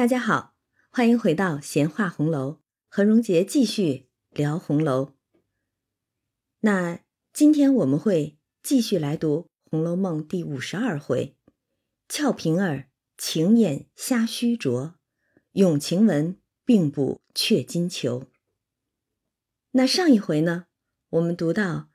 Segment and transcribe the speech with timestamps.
[0.00, 0.56] 大家好，
[0.88, 5.12] 欢迎回到闲话红楼，和荣杰继续聊红楼。
[6.60, 7.00] 那
[7.34, 11.36] 今天我们会继续来读《红楼梦》第五十二回：
[12.08, 12.88] 俏平儿
[13.18, 14.94] 情眼瞎虚着，
[15.52, 18.30] 咏晴雯并补雀金裘。
[19.72, 20.68] 那上一回呢，
[21.10, 21.90] 我们读到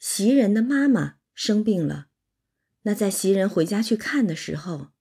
[0.00, 2.08] 袭人的妈妈生病了，
[2.82, 4.93] 那在袭人回家去看的时候。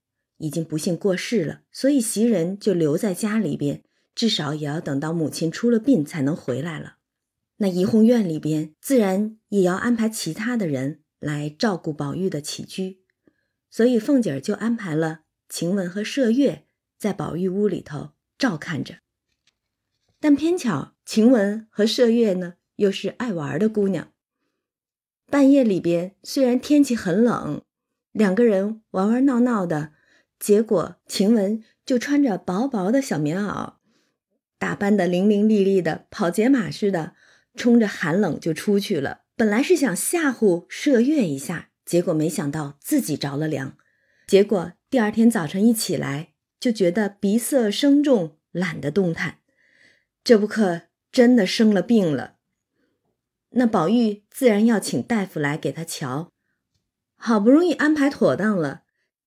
[0.44, 3.82] 已经不幸过世了，所以袭人就留在家里边，
[4.14, 6.98] 至少也要等到母亲出了殡才能回来了。
[7.58, 13.00] 那怡红院里边自然也要安排其他的人来照顾宝玉的起居，
[13.70, 16.66] 所以凤姐儿就安排了晴雯和麝月
[17.00, 18.96] 在宝玉屋里头照看着。
[20.20, 24.12] 但偏巧晴雯和麝月呢，又是爱玩的姑娘。
[25.32, 27.62] 半夜里边虽然天气很冷，
[28.12, 29.94] 两个人玩玩闹闹的。
[30.44, 33.76] 结果，晴雯就穿着薄薄的小棉袄，
[34.60, 37.14] 打扮的伶伶俐俐的，跑捷马似的，
[37.56, 39.22] 冲着寒冷就出去了。
[39.38, 43.78] 本来是想吓唬麝月一下，结果没想到自己着了凉。
[44.28, 49.38] 结果第二天早晨一起来，就觉得鼻塞声重，懒得动弹。
[50.26, 52.36] 这不可真的生了病了。
[53.52, 56.34] 那宝玉自然要请大夫来给他瞧，
[57.16, 58.83] 好不容易安排妥当了。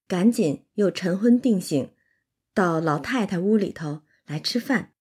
[0.08, 1.92] 赶紧又晨昏定醒，
[2.54, 4.92] 到老太太屋里头来吃饭。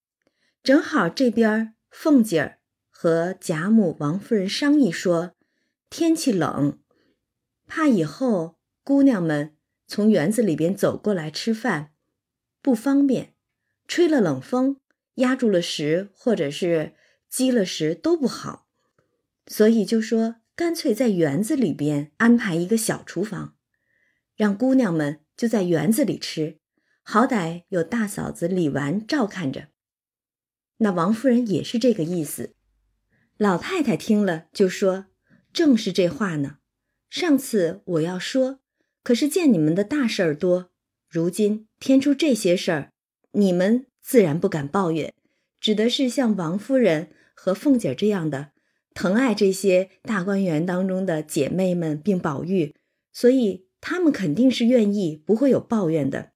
[0.63, 5.35] 正好这边凤姐儿和贾母、王夫人商议说，
[5.89, 6.79] 天气冷，
[7.67, 11.91] 怕以后姑娘们从园子里边走过来吃饭
[12.61, 13.35] 不方便，
[13.87, 14.81] 吹了冷风
[15.15, 16.95] 压住了食，或者是
[17.29, 18.67] 积了食都不好，
[19.45, 23.54] 所以就说干脆在园子里边安排一个小厨房。
[24.35, 26.59] 让姑娘们就在园子里吃，
[27.01, 29.69] 好歹有大嫂子李纨照看着。
[30.77, 32.53] 那王夫人也是这个意思。
[33.37, 35.05] 老太太听了就说
[35.53, 36.57] ：“正是这话呢。
[37.09, 38.59] 上次我要说，
[39.03, 40.71] 可是见你们的大事儿多，
[41.07, 42.91] 如今添出这些事儿，
[43.31, 45.13] 你们自然不敢抱怨。
[45.61, 48.51] 指的是像王夫人和凤姐这样的，
[48.93, 52.75] 疼爱这些大观园当中的姐妹们，并宝玉，
[53.13, 56.31] 所以。”他们肯定是愿意，不会有抱怨的。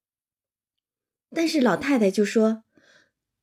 [1.32, 2.64] 但是老太太就说：“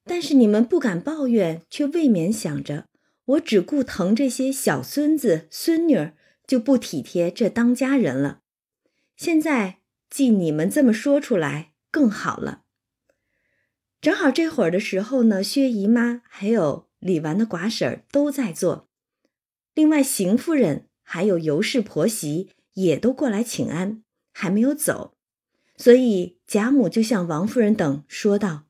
[0.06, 2.86] 但是你们不敢抱怨，却未免想着
[3.24, 6.14] 我只顾疼这些小孙子孙女儿，
[6.46, 8.42] 就不体贴这当家人了。
[9.16, 9.78] 现在
[10.08, 12.62] 既你们这么说出来，更好了。
[14.00, 18.88] 正好这会儿的时候呢，薛姨妈还有李纨的寡婶都在做，
[19.74, 25.16] 另外邢夫人还有尤氏婆媳。”也都过来请安，还没有走，
[25.78, 28.66] 所以贾母就向王夫人等说道：“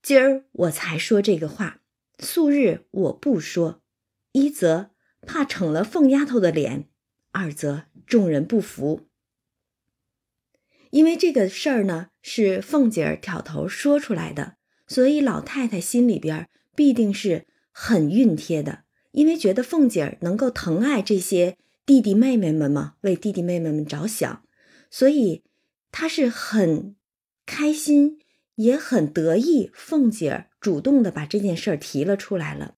[0.00, 1.80] 今儿我才说这个话，
[2.20, 3.82] 素日我不说。
[4.30, 4.90] 一则
[5.22, 6.88] 怕逞了凤丫头的脸，
[7.32, 9.08] 二则众人不服。
[10.90, 21.56] 因为这个事儿呢是凤姐儿挑头说出来的，所以老太太心里边必定是很熨帖的，因为觉得凤姐儿能够疼爱这些。”
[21.88, 24.44] 弟弟妹妹们嘛，为弟弟妹妹们着想，
[24.90, 25.42] 所以
[25.90, 26.94] 他是很
[27.46, 28.18] 开心，
[28.56, 29.70] 也很得意。
[29.72, 32.74] 凤姐儿主动的把这件事儿提了出来了，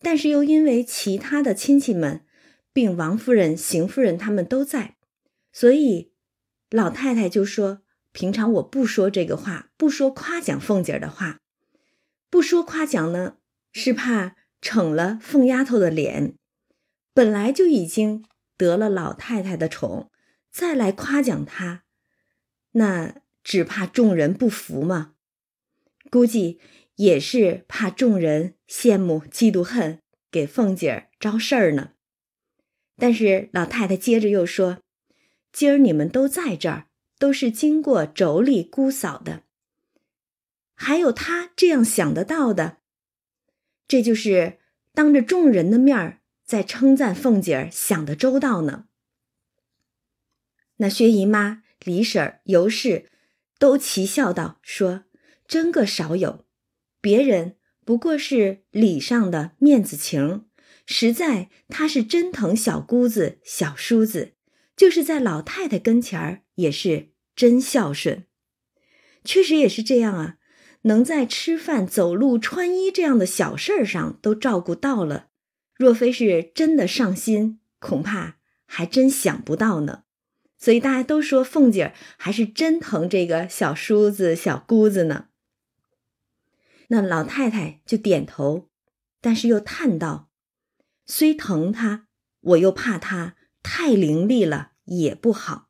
[0.00, 2.24] 但是又因为其他的亲戚们，
[2.72, 4.96] 并王夫人、邢夫人他们都在，
[5.52, 6.10] 所以
[6.70, 11.38] 老太太就说：“平常我不说这个话，不说夸奖凤姐儿的话，
[12.28, 13.36] 不说夸奖呢，
[13.72, 16.34] 是怕逞了凤丫头的脸。”
[17.18, 18.24] 本来就已经
[18.56, 20.08] 得了老太太的宠，
[20.52, 21.82] 再来夸奖她，
[22.74, 25.14] 那只怕众人不服嘛。
[26.12, 26.60] 估计
[26.94, 31.94] 也是怕众人羡慕、嫉妒、恨，给凤姐儿招事儿呢。
[32.96, 34.78] 但是老太太接着又说
[35.50, 36.86] ：“今儿你们都在这儿，
[37.18, 39.42] 都是经过妯娌姑嫂的，
[40.76, 42.78] 还有她这样想得到的，
[43.88, 44.60] 这就是
[44.94, 46.14] 当着众人的面儿。”
[46.48, 48.86] 在称赞凤姐儿想的周到呢。
[50.78, 53.10] 那薛姨妈、李婶、尤氏
[53.58, 55.04] 都齐笑道：“说
[55.46, 56.46] 真个少有，
[57.02, 60.46] 别人不过是礼上的面子情，
[60.86, 64.32] 实在他是真疼小姑子、小叔子，
[64.74, 68.24] 就是在老太太跟前儿也是真孝顺。
[69.22, 70.38] 确实也是这样啊，
[70.82, 75.26] 能在吃饭、走路、穿衣这样的小事儿上都照顾到了。”
[75.78, 78.36] 若非是真的上心，恐怕
[78.66, 80.04] 还真想不到呢。
[80.58, 85.28] 所以大家都说凤姐儿还是真疼这个小叔子、小姑子呢。
[86.88, 88.68] 那老太太就点头，
[89.20, 90.30] 但是又叹道
[91.06, 92.08] ：“虽疼他，
[92.40, 95.68] 我又怕他太伶俐了也不好。”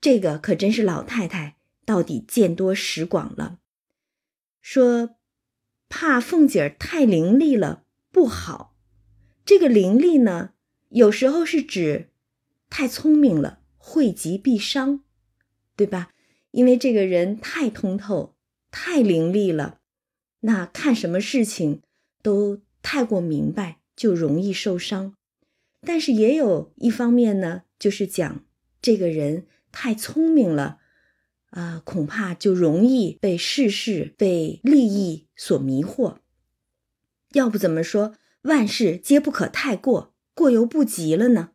[0.00, 3.58] 这个可真是老太太到底见多识广了。
[4.60, 5.16] 说
[5.88, 8.75] 怕凤姐儿太伶俐了不好，
[9.46, 10.54] 这个伶俐呢，
[10.88, 12.10] 有时候是指
[12.68, 15.04] 太聪明了，惠及必伤，
[15.76, 16.10] 对吧？
[16.50, 18.34] 因为这个人太通透、
[18.72, 19.78] 太伶俐了。
[20.40, 21.82] 那看什么事情
[22.22, 25.14] 都太过明白，就容易受伤。
[25.82, 28.44] 但是也有一方面呢，就是讲
[28.82, 30.80] 这个人太聪明了，
[31.50, 36.16] 啊，恐怕就容易被世事、被利益所迷惑。
[37.32, 38.14] 要不怎么说
[38.46, 41.50] 万事皆不可太过，过犹不及了呢？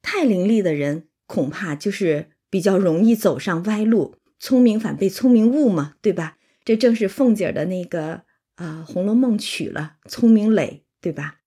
[0.00, 6.38] 太伶俐的人，恐怕就是比较容易走上歪路，聪明反被聪明误嘛，对吧？
[6.64, 8.22] 这正是凤姐的那个。
[8.56, 11.40] 啊，《红楼梦》取了聪明磊，对吧？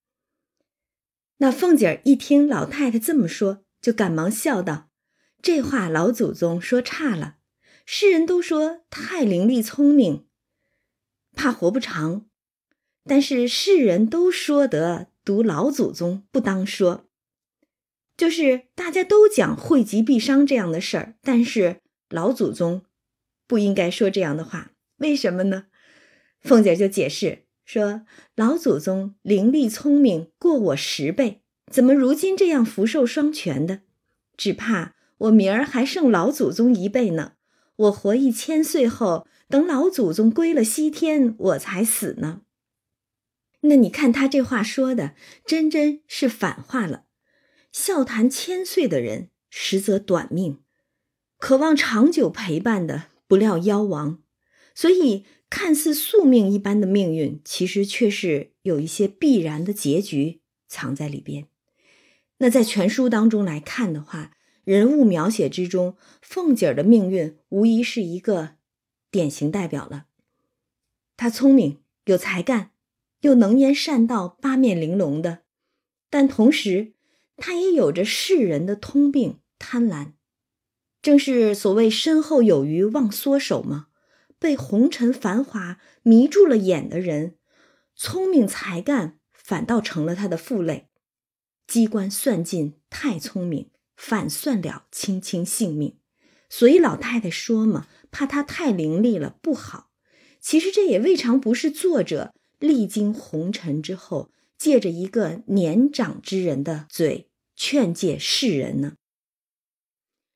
[1.37, 4.89] 那凤姐儿一听老太太这么说，就赶忙笑道
[5.41, 7.37] ：“这话老祖宗说差了。
[7.85, 10.27] 世人都说太伶俐聪明，
[11.33, 12.26] 怕活不长；
[13.07, 17.05] 但是世人都说得读老祖宗不当说，
[18.17, 22.83] 就是大家都讲惠及必伤这样的事儿，但是老祖宗
[23.47, 25.65] 不应该说这样的话，为什么呢？”
[26.41, 28.03] 凤姐就解释说
[28.35, 33.81] ：“老祖宗伶俐聪明过我十倍，怎么如今这样福寿双全的？
[34.37, 37.33] 只怕我明儿还剩老祖宗一辈呢。
[37.75, 42.41] 我活一千岁后，等老祖宗归了西天，我才死呢。
[43.61, 45.15] 那你看他这话说的，
[45.45, 47.05] 真真是反话了。
[47.71, 50.63] 笑谈千岁的人，实则短命；
[51.37, 54.21] 渴望长久陪伴的，不料夭亡。
[54.73, 61.47] 所以。”看似宿命一般的命运，其实却是有一些必然的结局藏在里边。
[62.39, 68.55] 那在全书当中来看的话，人物描写之中，凤姐儿的命运无疑是一个
[69.09, 70.07] 典型代表了。
[71.15, 72.71] 她聪明有才干，
[73.21, 75.43] 又能言善道，八面玲珑的，
[76.09, 76.93] 但同时
[77.35, 80.13] 她也有着世人的通病——贪婪。
[81.01, 83.87] 正是所谓“身后有余忘缩手”吗？
[84.39, 87.37] 被红尘繁华迷住了眼的人，
[87.95, 90.89] 聪明才干反倒成了他的负累。
[91.65, 95.97] 机关算尽太聪明，反算了卿卿性命。
[96.49, 99.91] 所以老太太说嘛，怕他太伶俐了不好。
[100.39, 108.93] 其实这也未尝不是作者历经红尘之后，借着一个年长之人的嘴劝诫世人呢。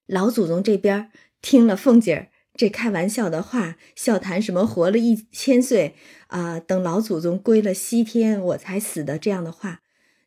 [0.06, 2.28] 老祖宗这边听了凤姐儿。
[2.54, 5.96] 这开玩笑的话，笑谈什么活了一千岁
[6.28, 6.60] 啊？
[6.60, 9.82] 等老祖宗归了西天，我才死的这样的话，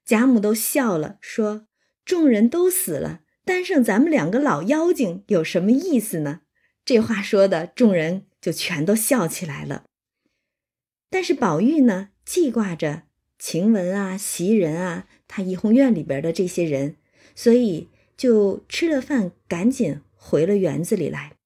[0.07, 1.67] 贾母都笑了，说
[2.03, 6.41] ：“众人都死了，单剩咱们两个老妖精，有什么意思呢？”
[6.83, 9.85] 这话说的，众人就全都笑起来了。
[11.15, 13.05] 但是宝玉呢，记挂着
[13.39, 16.97] 晴雯啊、袭人啊，他怡红院里边的这些人，
[17.37, 21.37] 所以就吃了饭，赶紧回了园子里来。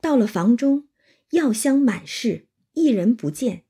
[0.00, 0.86] 到了房中，
[1.30, 3.64] 药香满室，一人不见。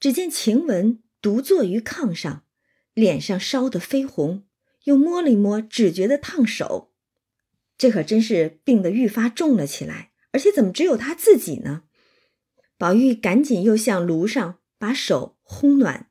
[0.00, 2.42] 只见晴雯独坐于炕上，
[2.94, 4.42] 脸上烧得绯红，
[4.86, 6.90] 又摸了一摸，只觉得烫手。
[7.76, 10.10] 这可真是病得愈发重了起来。
[10.32, 11.84] 而且怎么只有他自己呢？
[12.78, 16.08] 宝玉赶紧又向炉上把手烘暖，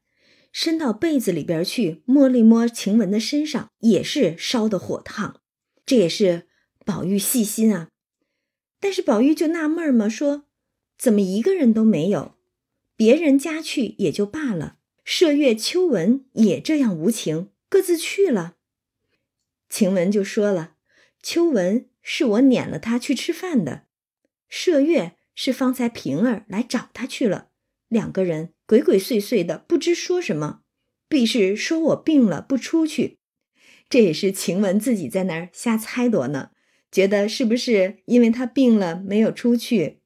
[0.52, 5.42] 伸到被子里边去摸了摸晴雯的身上，也是烧得火烫。
[5.86, 6.48] 这也是
[6.86, 7.90] 宝玉细心啊。
[8.80, 10.46] 但是宝玉就纳闷嘛，说
[11.00, 12.36] ：“怎么一个人都没有？
[12.96, 18.58] 别人家去也就罢了，麝月、秋纹也这样无情，各自去了。”
[19.70, 20.76] 晴雯就说了
[21.24, 23.86] ：“秋纹是我撵了他去吃饭的，
[24.52, 27.50] 麝月是方才平儿来找他去了，
[27.88, 30.62] 两个人鬼鬼祟祟的，不知说什么，
[31.08, 33.20] 必是说我病了不出去。
[33.88, 36.50] 这也是晴雯自己在那儿瞎猜度呢。”
[36.90, 40.00] 觉得是不是因为他病了没有出去，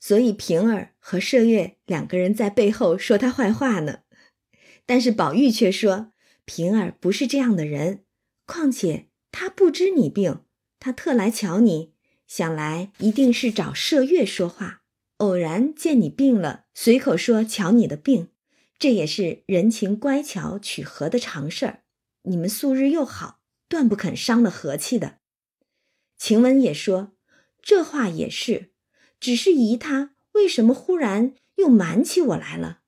[0.00, 4.00] 所以平儿和麝月两个人在背后说他坏话呢？
[4.86, 6.12] 但是宝玉却说
[6.46, 8.04] 平儿不是这样的人，
[8.46, 10.40] 况且他不知你病，
[10.80, 11.91] 他特来瞧你，
[12.26, 14.82] 想来一定是找麝月说话，
[15.18, 18.28] 偶然见你病了，随口说瞧你的病，
[18.78, 21.82] 这也是人情乖巧取和的常事儿。
[22.22, 25.18] 你们素日又好，断不肯伤了和气的。
[26.16, 27.12] 晴雯也说
[27.60, 28.70] ：“这话也是，
[29.20, 32.80] 只是姨她为什么忽然又瞒起我来了？”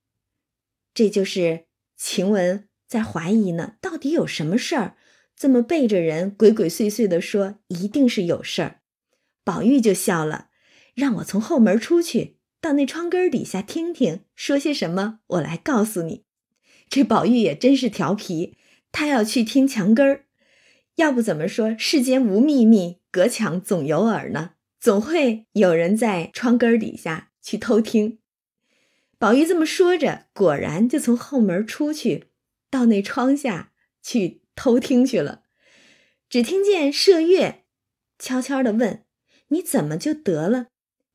[0.95, 4.97] 这就是晴雯在怀疑呢，到底有什么事儿？
[5.37, 8.81] 这么背着人鬼鬼祟祟的说，一定是有事儿。
[9.45, 10.49] 宝玉就笑了，
[10.95, 16.25] 让我从后门出去，到那窗根底下听听，说些什么，我来告诉你。
[16.89, 18.57] 这宝玉也真是调皮，
[18.91, 20.25] 他要去听墙根儿。
[20.97, 24.53] 要不怎么说世间无秘密，隔墙总有耳呢？
[24.81, 28.19] 总会有人在窗根底下去偷听。
[29.19, 32.25] 宝玉这么说着，果然就从后门出去，
[32.71, 33.73] 到那窗下
[34.03, 34.43] 去。
[34.57, 35.43] 偷听去了，
[36.29, 37.65] 只听见麝月
[38.21, 39.03] 悄悄地问
[39.49, 40.67] ：“你怎么就得了？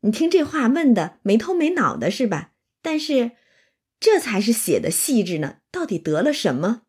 [0.02, 2.52] 你听这话问的没头没脑的，是吧？
[2.82, 3.32] 但是
[4.00, 5.58] 这才是写的细致呢。
[5.72, 6.84] 到底得了什么？”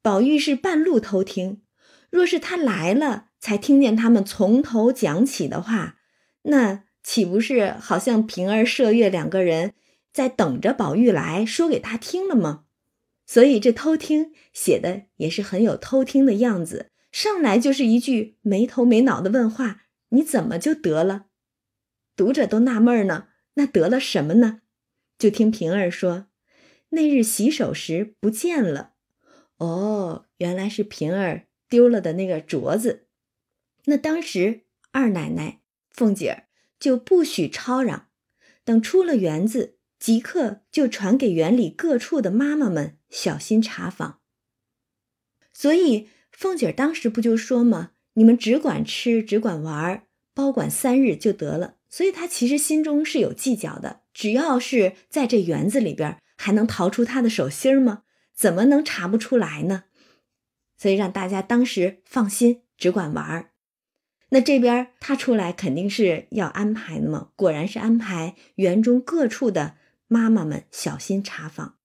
[0.00, 1.62] 宝玉是半路偷听，
[2.10, 5.96] 若是他来了才听见他们从头讲起的话，
[6.42, 9.74] 那岂不是好像平儿、麝月两个人
[10.12, 12.64] 在等着宝玉来说给他听了吗？
[13.26, 19.83] 所以这偷听写的也是很有偷听的样子，上来就是一句没头没脑的问话
[20.14, 21.26] ：“你怎么就得了？”
[22.16, 24.62] 读者都纳闷呢，那得了什么呢？
[25.18, 26.28] 就听平儿说
[26.90, 28.94] ：“那日洗手时不见了。”
[29.58, 33.06] 哦，原来是平儿丢了的那个镯子。
[33.84, 36.48] 那当时二奶奶凤姐儿
[36.80, 38.08] 就不许吵嚷，
[38.64, 39.78] 等出了园子。
[39.96, 44.20] 即刻就传给园里各处的妈妈们小心查访。
[45.50, 47.92] 所以凤姐儿当时不就说吗？
[48.14, 51.76] 你们只管吃，只管玩，包管三日就得了。
[51.88, 54.00] 所以他其实心中是有计较的。
[54.12, 58.02] 只要是在这园子里边，还能逃出他的手心吗？
[58.34, 59.84] 怎么能查不出来呢？
[60.76, 63.50] 所以让大家当时放心，只管玩。
[64.30, 67.30] 那这边他出来肯定是要安排的嘛。
[67.36, 69.76] 果然是安排园中各处的。
[70.06, 71.78] 妈妈们小心查访。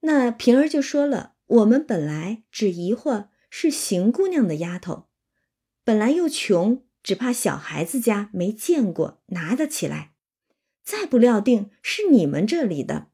[0.00, 5.05] 那平儿就说了：“我们本来只疑惑是邢姑娘的丫头，
[5.86, 10.14] 本来又穷，只怕小孩子家没见过拿得起来。
[10.82, 13.06] 再不料定是你们这里的。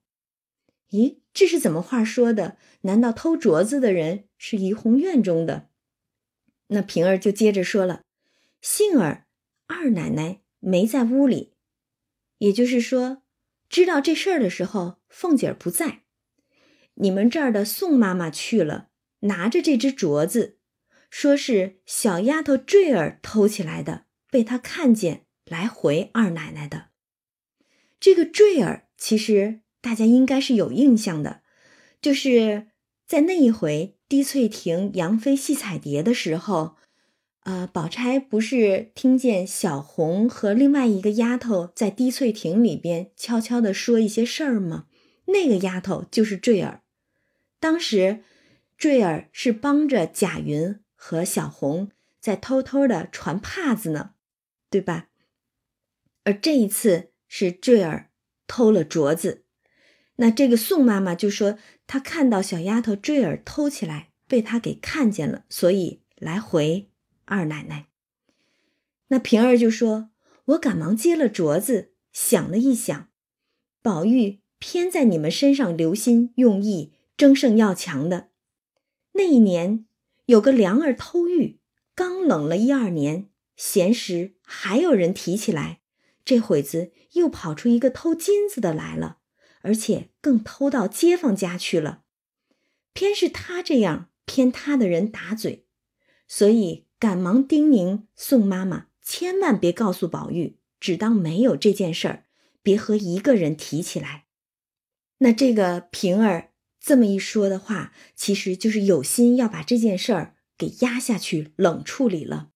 [0.88, 2.56] 咦，这是怎么话说的？
[2.80, 5.68] 难道偷镯子的人是怡红院中的？”
[6.68, 8.04] 那平儿就接着说了
[8.62, 9.26] ：“幸儿
[9.66, 11.52] 二奶奶没在屋里，
[12.38, 13.22] 也就是说。”
[13.68, 16.04] 知道这事儿的时候，凤姐儿不在，
[16.94, 18.88] 你们这儿的宋妈妈去了，
[19.20, 20.58] 拿着这只镯子，
[21.12, 26.86] 说是小丫头坠儿偷起来的，被她看见来回二奶奶的。
[28.00, 31.42] 这个坠儿，其实大家应该是有印象的，
[32.00, 32.68] 就是
[33.06, 36.76] 在那一回滴翠亭杨妃戏彩蝶的时候。
[37.44, 44.86] 呃，宝钗不是听见小红和另外一个丫头在滴翠亭里边悄悄地说一些事儿吗？
[45.26, 46.82] 那个丫头就是坠儿。
[47.58, 48.22] 当时，
[48.78, 51.90] 坠儿是帮着贾云和小红
[52.20, 54.14] 在偷偷的传帕子呢，
[54.70, 55.08] 对吧？
[56.22, 58.12] 而这一次是坠儿
[58.46, 59.42] 偷了镯子，
[60.16, 66.88] 那这个宋妈妈就说她看到小丫头坠儿偷起来，被她给看见了，所以来回。
[67.24, 67.88] 二奶奶，
[69.08, 70.10] 那平儿就说
[70.54, 73.08] ：“我赶忙接了镯子，想了一想，
[73.82, 78.28] 宝玉偏在你们身上留心用意，争胜要强的。
[79.14, 79.86] 那一年
[80.26, 81.60] 有个良儿偷玉，
[81.94, 85.80] 刚冷了一二年，闲时还有人提起来，
[86.24, 89.18] 这会子又跑出一个偷金子的来了，
[89.62, 92.02] 而且更偷到街坊家去了。
[92.92, 95.66] 偏是他这样偏他的人打嘴，
[96.26, 102.26] 所以。”赶忙叮咛宋妈妈，千万别告诉宝玉，只当没有这件事儿，
[102.62, 104.26] 别和一个人提起来。
[105.18, 106.51] 那这个平儿
[106.82, 112.50] 这么一说的话，其实就是有心要把这件事儿给压下去，冷处理了。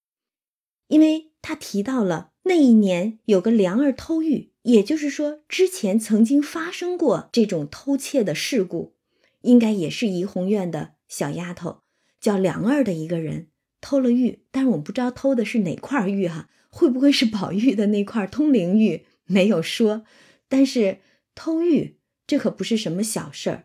[0.89, 8.97] 因为他提到了那一年有个梁儿偷玉，也就是说之前曾经发生过这种偷窃的事故，
[9.43, 11.83] 应该也是怡红院的小丫头
[12.21, 13.49] 叫梁儿的一个人。
[13.81, 19.07] 偷了玉，但是我们不知道偷的是哪块玉哈，会不会是宝玉的那块通灵玉？
[19.27, 20.05] 没有说。
[20.49, 20.99] 但是
[21.37, 23.65] 偷玉这可不是什么小事儿，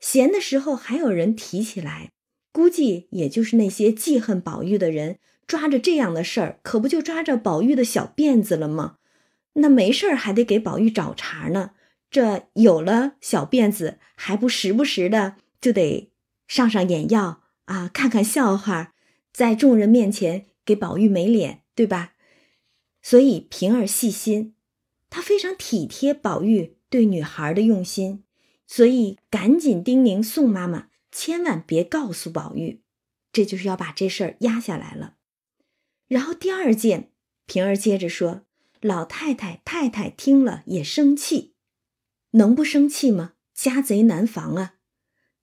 [0.00, 2.10] 闲的时候还有人提起来，
[2.52, 8.96] 估计也就是那些记恨宝玉的人抓着这样的事儿，可不就抓着宝玉的小辫子了吗？
[9.54, 11.72] 那没事儿还得给宝玉找茬呢。
[12.10, 16.10] 这有了小辫子，还不时不时的就得
[16.46, 18.94] 上上眼药啊，看看笑话。
[19.32, 22.14] 在众人面前给宝玉没脸，对吧？
[23.02, 24.54] 所以平儿细心，
[25.10, 28.24] 她非常体贴宝玉对女孩的用心，
[28.68, 32.82] 所以赶紧叮咛宋妈妈，千万别告诉宝玉，
[33.32, 35.16] 这就是要把这事儿压下来了。
[36.06, 37.10] 然后第二件，
[37.46, 38.42] 平儿接着说
[38.80, 41.54] ：“老太太、太太听了也生气，
[42.32, 43.32] 能不生气吗？
[43.54, 44.74] 家贼难防啊！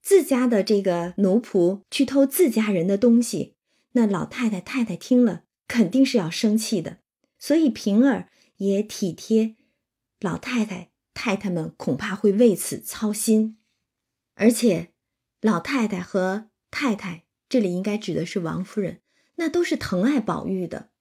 [0.01, 3.55] 自家的这个奴仆去偷自家人的东西，
[3.93, 6.99] 那老太太、太太听了肯定是要生气的。
[7.39, 9.55] 所以平儿也体贴
[10.19, 13.57] 老太太、太太们，恐怕会为此操心。
[14.35, 14.91] 而且，
[15.41, 19.01] 老太太和太太这里应该指的是王夫人。”
[19.37, 20.91] 那都是疼爱宝玉的，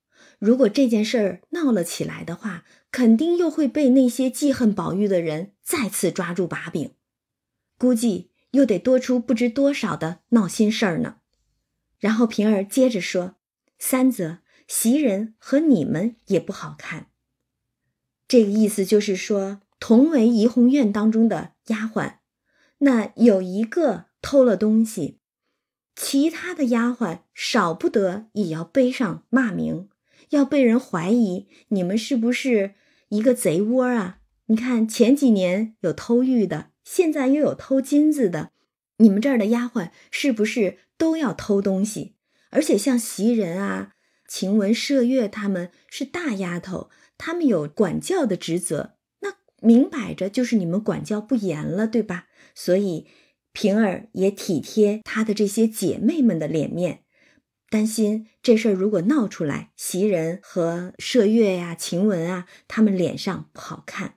[0.40, 6.94] 如果这件事儿闹了起来的话，肯定又会被那些记恨宝玉的人再次抓住把柄，
[7.78, 11.18] 估计又得多出不知多少的闹心事儿呢。
[12.00, 13.36] 然后平儿接着说
[13.78, 17.10] ：“三则袭人和你们也不好看。”
[18.26, 22.14] 这个意思就是说，同为怡红院当中的丫鬟，
[22.78, 25.20] 那有一个偷了东西。
[25.94, 29.90] 其他的丫鬟少不得也要背上骂名，
[30.30, 32.72] 要被人怀疑你们是不是
[33.10, 34.20] 一个贼窝啊？
[34.46, 38.52] 你看前几年有偷玉的，现在又有偷金子的，
[38.96, 42.14] 你们这儿的丫鬟是不是都要偷东西？
[42.48, 43.92] 而且像袭人啊、
[44.26, 46.88] 晴雯、麝月他们是大丫头，
[47.18, 48.94] 他们有管教的职责，
[49.64, 52.26] 明摆着就是你们管教不严了，对吧？
[52.54, 53.06] 所以。
[53.56, 57.04] 平儿也体贴她的这些姐妹们的脸面，
[57.70, 64.14] 担心这事儿如果闹出来，袭人和麝月呀、晴雯啊，他们脸上不好看。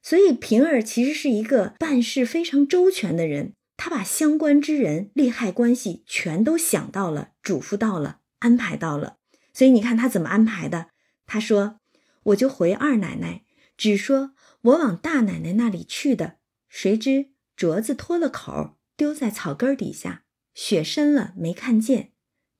[0.00, 9.16] 所以平儿其实是一个办事非常周全的人，她把相关之人、利害关系全都想到了、嘱咐到了、安排到了。
[9.52, 10.90] 所以你看她怎么安排的？
[11.26, 11.80] 她说
[12.26, 13.43] ：“我就回二奶奶，
[13.76, 16.38] 只说我往大奶奶那里去的，
[16.68, 22.10] 谁知。”镯子脱了口，丢在草根底下，雪深了没看见。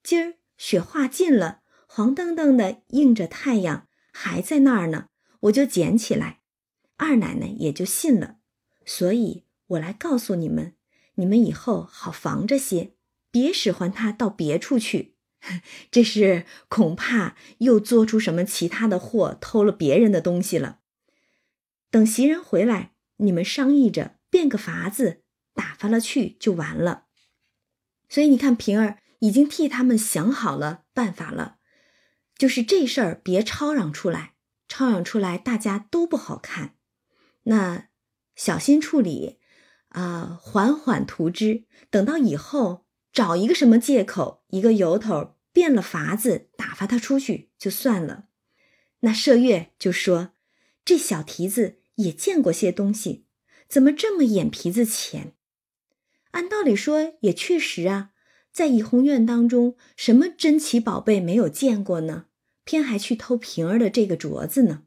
[0.04, 5.08] 今儿雪化尽了，黄澄澄的映着太阳，还在那儿呢。
[5.40, 6.42] 我就捡起来，
[6.96, 8.36] 二奶奶也就信了。
[8.86, 10.76] 所以我来告诉你们，
[11.16, 12.94] 你们以后好防着些，
[13.32, 15.16] 别使唤他到别处去。
[15.90, 20.78] 这是恐怕又做出什么其他的祸，偷了别人的东西了。
[21.94, 24.16] 等袭人回来，你们商议着。
[24.28, 25.22] 变个法子
[25.54, 27.04] 打发了去就完了，
[28.09, 31.59] 所以你看平儿已经替他们想好了办法了，
[32.37, 34.35] 就是这事儿别吵嚷出来，
[34.66, 36.74] 吵嚷出来大家都不好看。
[37.44, 37.90] 那
[38.35, 39.38] 小心处理，
[39.90, 48.24] 啊，缓缓图之，等到以后找一个什么借口，一个由头，变了法子打发他出去就算了。
[49.02, 50.33] 那麝月就说
[50.85, 53.24] ：“这小蹄子也见过些东西。”
[53.68, 55.33] 怎么这么眼皮子浅？
[56.33, 58.11] 按道理说也确实啊，
[58.52, 62.26] 在怡红院当中，什么珍奇宝贝没有见过呢？
[62.64, 64.85] 偏还去偷平儿的这个镯子呢？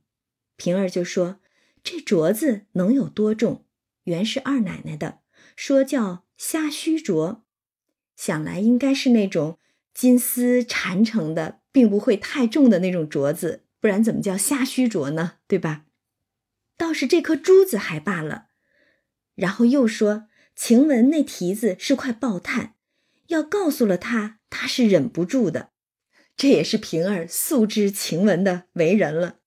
[0.56, 1.40] 平儿就说
[1.84, 3.66] ：“这镯子能有多重？
[4.04, 5.20] 原是二奶奶的，
[5.56, 7.42] 说叫虾须镯，
[8.16, 9.58] 想来应该是那种
[9.94, 15.34] 金丝缠成的，并不会太重的那种镯子，不然怎么叫虾须镯呢？
[15.48, 15.87] 对吧？
[16.78, 18.48] 倒是这颗珠子还罢了。”
[19.36, 22.76] 然后又说：“晴雯那蹄子是块爆炭，
[23.28, 25.72] 要告诉了他，他是忍不住的。
[26.36, 29.40] 这也是平儿素知晴雯的为人了，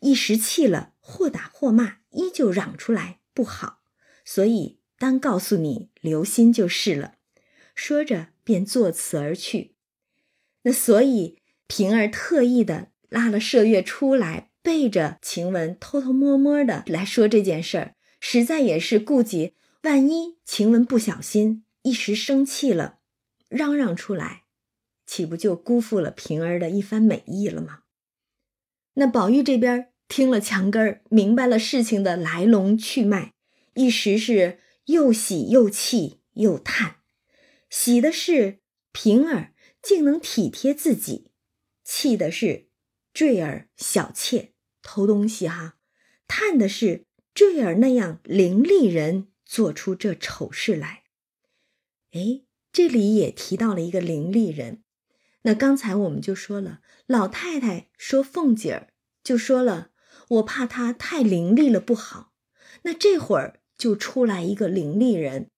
[0.00, 3.80] 一时气了，或打或骂，依旧嚷出来不好。
[4.24, 7.14] 所以单告诉你，留心就是了。”
[7.74, 9.74] 说着便作辞而去。
[10.64, 17.94] 那所以平儿特意的拉了麝月出来，背着晴雯，偷偷摸摸的来说这件事儿。
[18.20, 23.00] 实在也是顾及，万一晴雯不小心一时生气了，
[23.48, 24.44] 嚷嚷出来，
[25.04, 27.80] 岂不就辜负了平儿的一番美意了吗？
[28.94, 33.32] 那宝玉这边听了墙根儿，明白了事情的来龙去脉，
[33.74, 36.96] 一时是又喜又气又叹。
[37.68, 38.60] 喜的是
[38.92, 41.32] 平儿竟能体贴自己，
[41.82, 42.68] 气的是
[43.12, 44.51] 坠儿小妾
[44.82, 45.76] 偷东西哈，
[46.26, 47.06] 叹的是。
[47.34, 51.04] 坠儿那样伶俐人做出这丑事来，
[52.10, 54.82] 哎，这里也提到了一个伶俐人。
[55.40, 58.88] 那刚才我们就说了，老太太说凤姐儿，
[59.24, 59.92] 就说了，
[60.28, 62.34] 我怕她太伶俐了不好。
[62.82, 65.48] 那这会儿就出来一个伶俐人，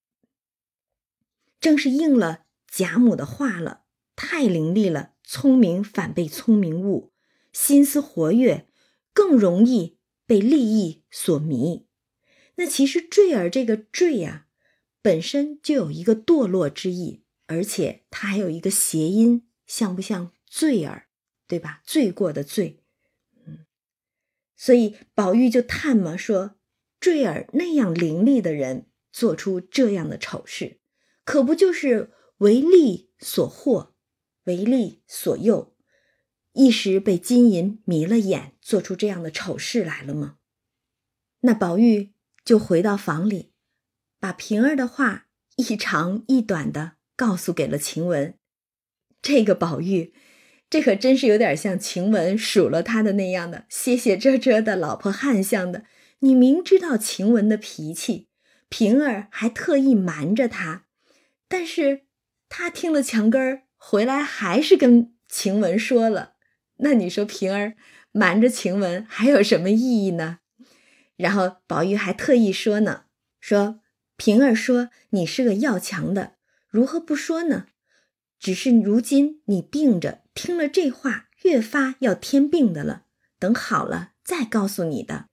[1.59, 3.83] 正是应了贾母的话了，
[4.15, 7.11] 太伶俐了，聪明反被聪明误，
[7.53, 8.69] 心思活跃
[9.14, 9.96] 更容易
[10.27, 11.87] 被利益所迷。
[12.57, 14.48] 那其实“坠儿”这个“坠”呀，
[15.00, 21.07] 本身就有一个堕落之意，而且它还有一个谐音，像不像“罪儿”？
[21.48, 21.81] 对吧？
[21.85, 22.83] 罪过的“罪”。
[23.46, 23.66] 嗯，
[24.57, 26.57] 所以宝玉就叹嘛，说
[27.00, 30.81] ：“坠儿那样伶俐的人，做出这样的丑事，
[31.24, 33.92] 可不就是为利所惑？”
[34.44, 35.74] 为利所诱，
[36.55, 40.37] 一时被金银迷了眼，做出这样的丑事来了吗？
[41.40, 42.14] 那宝玉
[42.45, 43.53] 就回到房里，
[44.19, 48.38] 把平儿的话一长一短的告诉给了晴雯。
[49.21, 50.14] 这个宝玉，
[50.71, 55.85] 这可真是有点像晴雯数了他的那样的歇歇遮遮的老婆汉相的。
[56.21, 58.29] 你明知道晴雯的脾气，
[58.69, 60.87] 平儿还特意瞒着他，
[61.49, 62.03] 但是
[62.49, 63.62] 他听了墙根儿。
[63.77, 66.34] 回来还是跟晴雯说了，
[66.79, 67.75] 那你说平儿
[68.13, 70.39] 瞒着晴雯还有什么意义呢？
[71.17, 73.05] 然后宝玉还特意说呢，
[73.41, 73.81] 说
[74.17, 76.35] 平儿说你是个要强的，
[76.69, 77.67] 如何不说呢？
[78.39, 83.05] 只是如今你病着，听了这话越发要添病的了，
[83.39, 85.27] 等好了再告诉你的。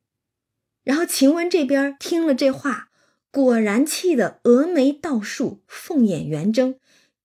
[0.84, 2.89] 然后晴雯这边听了这话，
[3.32, 6.75] 果然气得峨眉倒竖，凤眼圆睁。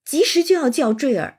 [0.04, 1.35] 及时就要叫坠儿，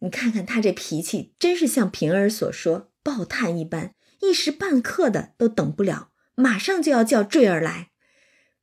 [0.00, 7.90] 你看看他这脾气，真是像平儿所说暴炭一般，一时半刻的都等不了，马上就要叫坠儿来。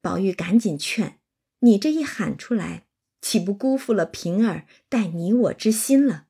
[0.02, 1.20] 宝玉赶紧劝
[1.62, 2.86] ：“你这一喊出来，
[3.22, 6.26] 岂不辜负了平儿待你我之心了？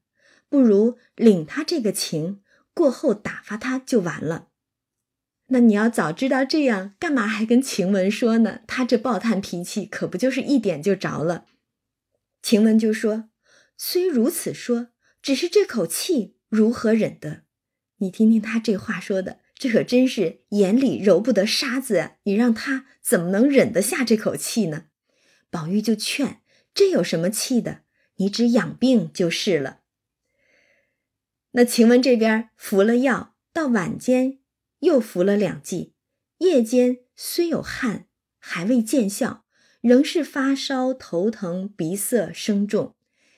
[0.50, 2.41] 不如领他这个情，
[2.74, 4.48] 过后打发他就完了。
[5.48, 8.62] 那你要早知道这样，干嘛还跟晴雯说呢？
[8.67, 11.46] 他这暴炭脾气，可不就是一点就着了？”
[12.43, 13.30] 晴雯就说
[13.78, 14.88] ：“虽如此说，
[15.28, 17.44] 只是这口气如何忍得？
[17.98, 22.13] 你听听他这话说的，这可真是眼里揉不得沙子啊！
[22.24, 24.86] 你让他怎么能忍得下这口气呢？”
[25.52, 26.40] 宝玉就劝
[26.74, 27.82] ：“这有什么气的？
[28.16, 29.82] 你只养病就是了。”
[31.52, 34.40] 那晴雯这边服了药，到晚间
[34.80, 35.94] 又服了两剂，
[36.38, 38.08] 夜间虽有汗，
[38.40, 39.44] 还未见效。
[39.82, 42.96] 仍是发烧、头疼、鼻塞、声重，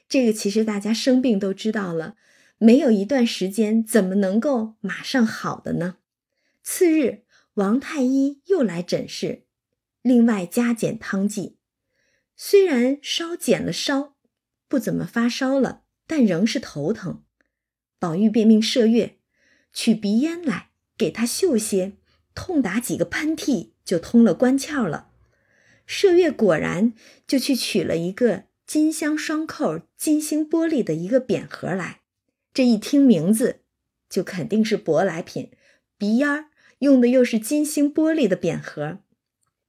[0.10, 2.16] 这个其实大家生病都知道了，
[2.58, 5.98] 没有一段时间怎么能够马上好的呢？
[6.64, 9.46] 次日，王太医又来诊视，
[10.02, 11.58] 另外加减汤剂，
[12.36, 14.16] 虽然稍减了烧，
[14.68, 17.24] 不怎么发烧了，但仍是头疼。
[18.00, 19.20] 宝玉便命麝月
[19.72, 21.94] 取鼻烟来给他嗅些，
[22.34, 25.12] 痛打几个喷嚏，就通了关窍了。
[25.88, 26.94] 麝月果然
[27.28, 32.02] 就去取了一个金镶双扣、金星玻璃的一个扁盒来，
[32.54, 33.62] 这一听名字
[34.08, 35.50] 就肯定是舶来品，
[35.98, 36.46] 鼻烟儿
[36.78, 39.00] 用的又是金星玻璃的扁盒。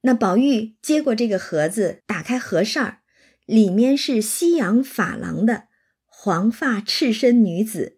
[0.01, 2.99] 那宝玉接过这个盒子，打开盒扇儿，
[3.47, 5.63] 里面是西洋珐琅的
[6.05, 7.97] 黄发赤身女子，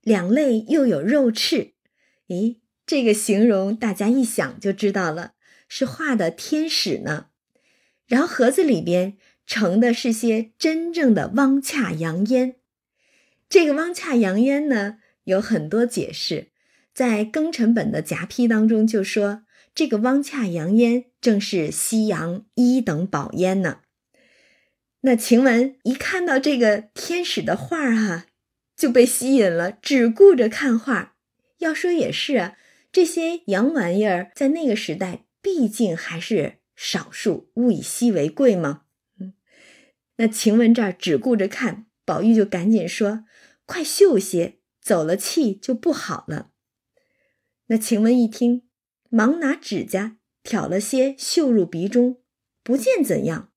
[0.00, 1.72] 两肋又有肉翅。
[2.28, 5.32] 咦，这个形容大家一想就知道了，
[5.66, 7.30] 是画的天使呢。
[8.06, 12.56] 然后盒子里边盛的是些真正的汪洽洋烟，
[13.48, 16.48] 这个汪洽洋烟呢有很多解释，
[16.92, 23.78] 在庚辰本的夹批当中就说这个汪洽洋烟正是西洋一等宝烟呢。
[25.02, 28.26] 那晴雯一看到这个天使的画儿哈，
[28.76, 31.14] 就被吸引了，只顾着看画。
[31.58, 32.56] 要说也是啊，
[32.90, 36.54] 这些洋玩意儿在那个时代毕竟还是。
[36.78, 38.82] 少数物以稀为贵嘛？
[40.16, 43.24] 那晴雯这儿只顾着看，宝玉就赶紧说
[43.66, 46.50] ：“快嗅些，走了气就不好了。”
[47.68, 48.62] 那晴雯一听，
[49.10, 52.18] 忙拿指甲挑了些嗅入鼻中，
[52.62, 53.50] 不见怎样，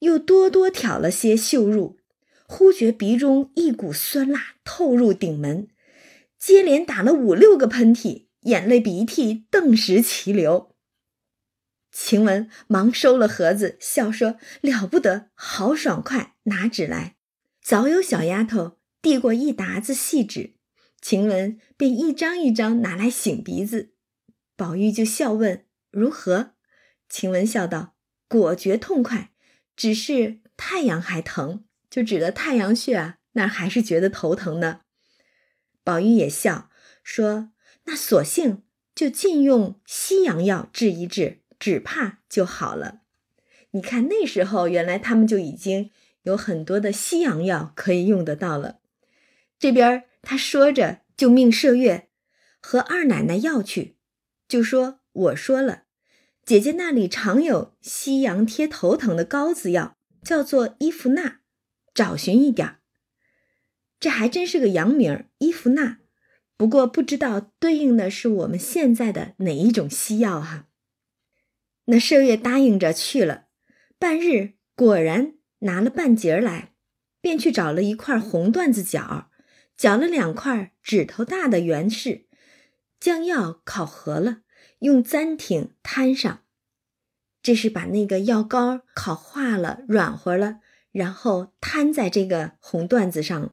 [0.00, 1.98] 又多多挑了些嗅入，
[2.46, 5.68] 忽觉鼻中一股酸辣透入顶门，
[6.38, 10.71] 接连打了五六个喷嚏，眼泪鼻涕顿时齐流。
[11.92, 16.36] 晴雯忙收了盒子，笑说：“了不得，好爽快！
[16.44, 17.16] 拿纸来。”
[17.62, 20.54] 早有小丫头递过一沓子细纸，
[21.02, 23.92] 晴雯便一张一张拿来擤鼻子。
[24.56, 26.54] 宝玉就笑问：“如何？”
[27.10, 27.94] 晴雯笑道
[28.26, 29.32] ：“果觉痛快，
[29.76, 34.80] 只是太阳还疼，就指的太阳穴啊，那还是觉得头疼呢。”
[35.84, 36.70] 宝玉也笑
[37.02, 37.52] 说
[37.84, 38.62] ：“那索性
[38.94, 43.02] 就尽用西洋药治一治。”只怕就好了。
[43.70, 48.80] 你看那时候，原来他们就已经有很多的西洋药可以用得到了。
[49.60, 52.08] 这边他说着，就命麝月
[52.60, 53.94] 和二奶奶要去，
[54.48, 54.98] 就说
[55.30, 55.84] ：“我说了，
[56.44, 61.42] 姐姐那里常有西洋贴头疼的膏子药，叫做伊芙娜，
[61.94, 62.78] 找寻一点。
[64.00, 65.98] 这还真是个洋名儿，伊芙娜。
[66.56, 70.66] 不过不知道对应的是我们现在的哪一种西药哈。”
[71.86, 73.46] 那麝月答应着去了，
[73.98, 76.72] 半日果然拿了半截来，
[77.20, 79.30] 便去找了一块红缎子角，
[79.76, 82.26] 绞了两块指头大的圆柿，
[83.00, 84.42] 将药烤合了，
[84.80, 86.42] 用簪挺摊上。
[87.42, 90.60] 这是把那个药膏烤化了，软和了，
[90.92, 93.50] 然后摊在这个红缎子上。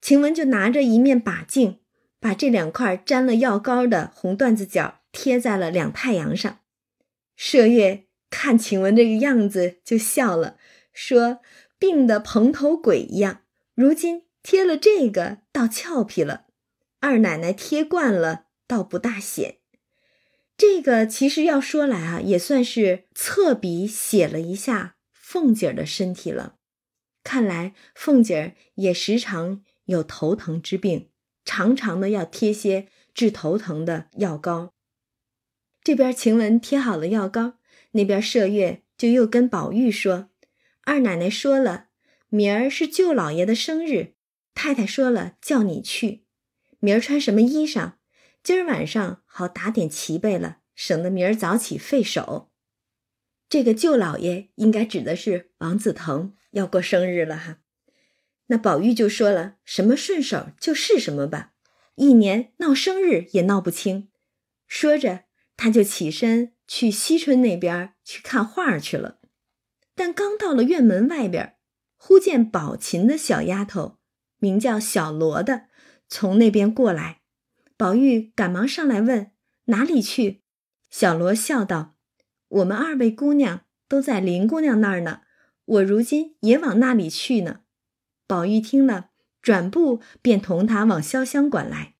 [0.00, 1.80] 晴雯就拿着一面把镜，
[2.18, 6.59] 把这两块沾了药膏的红缎子角贴在了两太阳上。
[7.42, 10.58] 麝月看晴雯这个样子，就笑了，
[10.92, 11.40] 说
[11.80, 13.40] ：“病得蓬头鬼一样，
[13.74, 16.44] 如今贴了这个，倒俏皮了。
[17.00, 19.56] 二奶奶贴惯了，倒不大显。
[20.58, 26.56] 这个其实要说来啊，也算是侧笔写了一下凤姐儿的身体了。
[27.24, 31.08] 看来凤姐儿也时常有头疼之病，
[31.46, 34.74] 常常的要贴些治头疼的药膏。”
[35.90, 37.54] 这边晴雯贴好了药膏，
[37.90, 40.30] 那边麝月就又跟宝玉说
[40.86, 41.86] ：“二奶奶说了，
[42.28, 44.14] 明儿是舅老爷的生日，
[44.54, 46.26] 太太说了叫你去。
[46.78, 47.94] 明儿穿什么衣裳？
[48.44, 52.52] 今儿晚上好打点齐备了，省得明儿早起费手。
[53.48, 57.58] 这个舅老爷应该指的是王子腾要过生日了哈。
[58.46, 61.54] 那宝玉就说了：什么顺手就是什么吧，
[61.96, 64.08] 一年闹生日也闹不清。
[64.68, 65.24] 说着。”
[65.62, 69.18] 他就起身去惜春那边去看画去了，
[69.94, 71.58] 但刚到了院门外边，
[71.98, 73.98] 忽见宝琴的小丫头，
[74.38, 75.66] 名叫小罗的，
[76.08, 77.20] 从那边过来。
[77.76, 79.32] 宝玉赶忙上来问
[79.66, 80.42] 哪里去。
[80.88, 81.94] 小罗笑道
[82.48, 85.20] ：“我们二位姑娘都在林姑娘那儿呢，
[85.66, 87.60] 我如今也往那里去呢。”
[88.26, 89.10] 宝玉听了，
[89.42, 91.96] 转步便同他往潇湘馆来。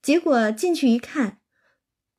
[0.00, 1.40] 结果进去一看。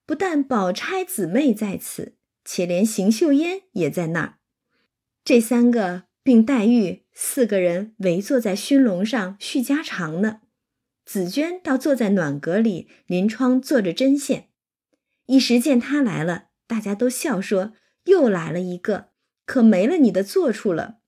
[0.08, 2.16] 不但宝钗姊妹在此，
[2.46, 4.38] 且连邢岫烟也在那儿。
[5.26, 10.40] 这三个并黛玉四个人围坐在熏笼上叙家常呢。
[11.06, 14.48] 紫娟倒坐在暖阁里临窗做着针线。
[15.26, 17.74] 一时见他来了，大家都笑说
[18.06, 19.10] ：“又来了一个，
[19.46, 21.00] 可没了你的坐处了。”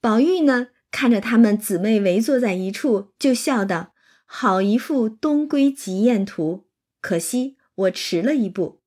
[0.00, 3.94] 宝玉呢，看着他们姊妹围坐在一处，就笑道
[4.26, 6.66] ：“好一幅东归极宴图，
[7.00, 8.80] 可惜。”我迟了一步，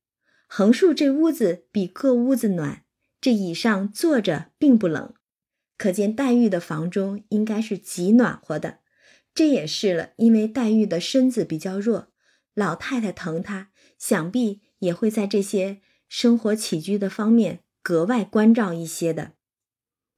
[0.46, 2.84] 横竖这屋子比各屋子暖，
[3.22, 5.14] 这椅上坐着并不冷，
[5.78, 8.80] 可见黛玉的房中应该是极暖和的。
[9.34, 12.12] 这也是了，因为黛玉的身子比较弱，
[12.52, 19.32] 老太太疼她，想必也会在这些生活起居的方面格外关照一些的。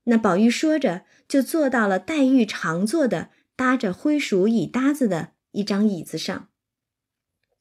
[0.07, 6.49] 那宝玉说着，就坐到了黛玉常坐的搭着灰鼠椅搭子的一张椅子上，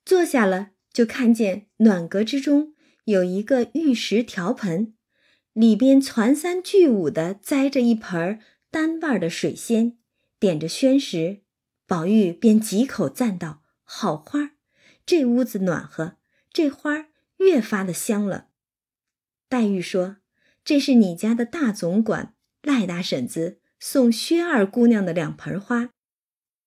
[0.04, 0.72] 坐下了。
[0.94, 2.76] 就看见暖阁之中
[3.06, 4.94] 有一个玉石条盆，
[5.52, 9.98] 里边攒三聚五的栽着一盆单瓣的水仙，
[10.40, 11.42] 点着宣石。
[11.86, 14.52] 宝玉便几口赞道：“好花，
[15.06, 16.18] 这屋子暖和，
[16.52, 18.48] 这花越发的香了。”
[19.50, 20.18] 黛玉说
[20.64, 25.90] ：“这是你家的大总管赖大婶子送薛二姑娘的两盆花。”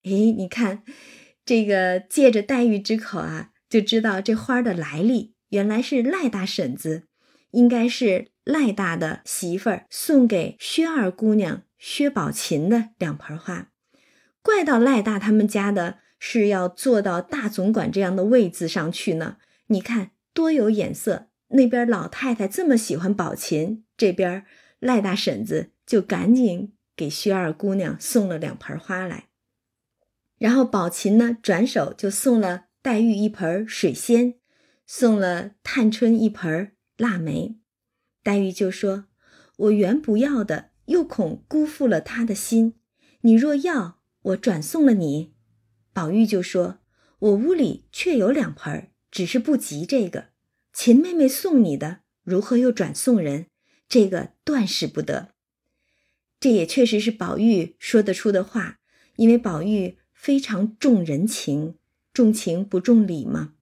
[0.04, 0.84] 哎，你看，
[1.44, 3.52] 这个借着黛玉之口啊。
[3.68, 7.04] 就知道这花的来历，原来是赖大婶子，
[7.50, 13.72] 应该是赖大的媳妇儿送给薛二姑娘薛宝琴的两盆花。
[14.42, 19.38] 怪到赖大他们家的是要坐到大总管这样的位子上去呢？
[19.66, 21.28] 你看多有眼色！
[21.48, 24.44] 那边老太太这么喜欢宝琴，这边
[24.78, 29.26] 赖大婶子就赶紧给薛二姑娘送了两盆花来，
[30.38, 32.65] 然后宝琴呢转手就送了。
[32.86, 34.34] 黛玉一盆水仙，
[34.86, 37.56] 送了探春一盆腊梅。
[38.22, 39.06] 黛玉就说
[39.58, 42.74] ：“我原不要的，又恐辜负了他的心。
[43.22, 45.32] 你若要，我转送了你。”
[45.92, 46.78] 宝玉就说
[47.18, 50.28] ：“我屋里确有两盆，只是不及这个。
[50.72, 53.46] 秦妹妹送你的，如何又转送人？
[53.88, 55.30] 这个断使不得。”
[56.38, 58.78] 这也确实是宝玉说得出的话，
[59.16, 61.74] 因为宝玉非常重人情。
[62.16, 63.52] 重情不重礼吗？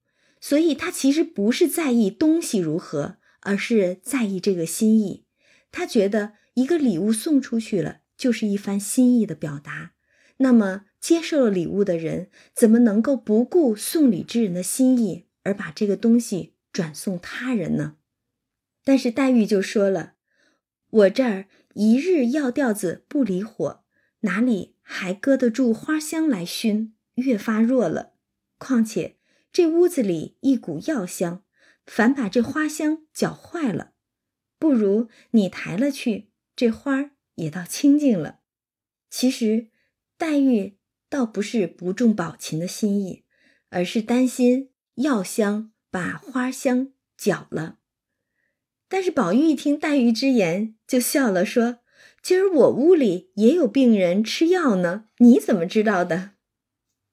[0.40, 5.24] 所以他其实不是在意东西如何，而是在意这个心意。
[5.72, 9.94] 他觉得一个礼物送出去了，就是一番心意的表达。
[10.36, 17.96] 那么接受了礼物的人怎么能够不顾送礼之人的心意而把这个东西转送他人呢？
[18.84, 20.12] 但是黛玉就说了
[20.90, 23.82] ：“我这儿一日药调子不离火，
[24.20, 26.94] 哪里还搁得住花香来熏？
[27.16, 28.13] 越发弱了。
[28.64, 29.16] 况且
[29.52, 31.44] 这屋子里一股药香，
[31.84, 33.92] 反把这花香搅坏了。
[34.58, 38.40] 不如你抬了去，这花儿也倒清净了。”
[39.10, 39.68] 其实，
[40.16, 40.78] 黛玉。
[41.10, 43.22] 倒不是不中宝琴的心意，
[43.68, 47.78] 而是担心药香把花香搅了。
[48.88, 51.78] 但是宝玉一听黛玉之言，就笑了，说
[52.20, 56.32] ：“今儿我屋里也有病人吃药呢，你怎么知道的？”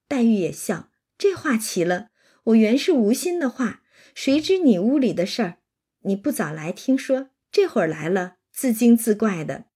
[0.08, 0.90] 黛玉也笑，
[1.22, 2.08] 这话奇了，
[2.46, 5.58] 我原是无心的话，谁知你屋里的事儿，
[6.00, 9.66] 你不早来听说，这会儿来了，自惊自怪的。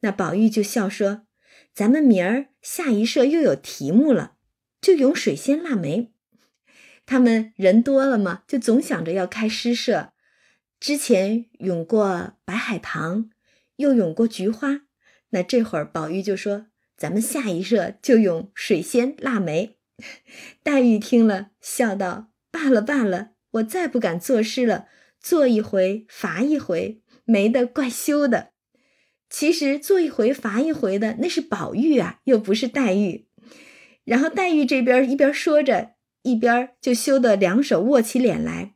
[0.00, 1.26] 那宝玉就笑说。
[1.74, 4.36] 咱们明儿下一社又有题目了，
[4.80, 6.14] 就咏水仙腊梅。
[7.04, 10.14] 他们人多了嘛，就总想着要开诗社。
[10.80, 13.28] 之前咏过白海棠，
[13.76, 14.86] 又咏过菊花。
[15.28, 19.74] 那这会儿宝玉就说：“咱们下一社就咏水仙腊梅。”
[20.62, 24.86] 黛玉听了，笑道：“罢了罢了，我再不敢作诗了。
[25.20, 28.50] 做一回罚一回，没得怪羞的。”
[29.28, 33.26] 其实做一回罚一回的那是宝玉啊，又不是黛玉。
[34.04, 35.90] 然后黛玉这边一边说着，
[36.22, 38.74] 一边就羞得两手握起脸来。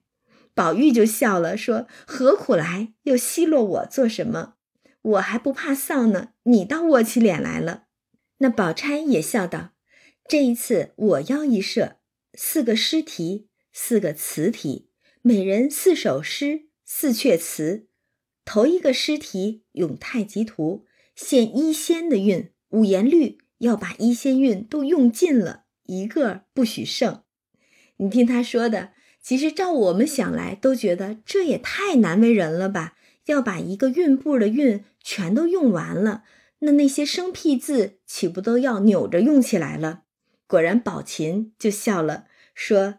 [0.55, 2.93] 宝玉就笑了，说：“何苦来？
[3.05, 4.57] 又奚落我做什么？
[5.01, 7.85] 我还不怕臊呢，你倒握起脸来了。”
[8.39, 9.71] 那宝钗也笑道
[10.29, 11.97] ：“这一次我要一社，
[12.35, 14.89] 四个诗题，四个词题，
[15.21, 17.89] 每人四首诗，四阙词。”
[18.45, 27.23] 头一个诗题《咏太极图》，现一仙的韵，五言律要把一仙韵都用尽了，一个不许剩。
[27.99, 32.95] 你听他说的，其实照我们想来，都觉得这也太难为人了吧？
[33.27, 36.25] 要把一个韵部的韵全都用完了，
[36.61, 40.05] 那那些生僻字岂不都要扭着用起来了？
[40.53, 42.99] 果然，宝琴就笑了，说：“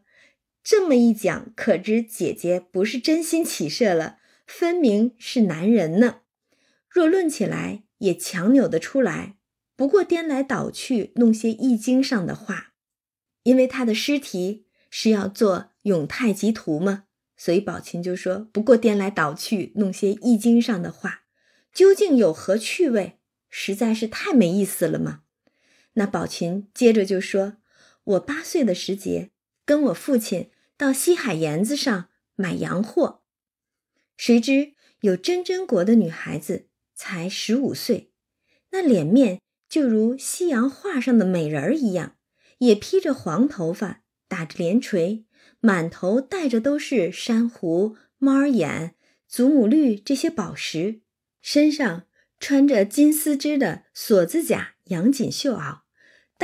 [0.63, 6.21] 这么一讲，可知姐姐不是真心起色了。”分明是男人呢，
[6.89, 9.35] 若论起来也强扭得出来，
[9.75, 12.73] 不过颠来倒去弄些易经上的话，
[13.43, 17.03] 因为他的诗题是要做《咏太极图》嘛，
[17.37, 21.25] 所以宝琴就说不过颠来倒去弄些易经上的话，
[21.71, 23.19] 究竟有何趣味？
[23.47, 25.22] 实在是太没意思了嘛。
[25.93, 27.57] 那宝琴接着就说
[28.03, 29.31] ：“我八岁的时节，
[29.65, 33.21] 跟我父亲到西海沿子上买洋货。”
[34.17, 38.11] 谁知有真真国的女孩子，才十五岁，
[38.71, 42.15] 那脸面就如西洋画上的美人儿一样，
[42.59, 45.25] 也披着黄头发，打着连垂，
[45.59, 48.95] 满头戴着都是珊瑚、猫儿眼、
[49.27, 51.01] 祖母绿这些宝石，
[51.41, 52.07] 身上
[52.39, 55.82] 穿着金丝织的锁子甲洋锦绣袄，